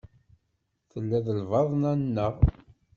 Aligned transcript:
Tella 0.91 1.19
d 1.25 1.27
lbaḍna-nneɣ. 1.41 2.35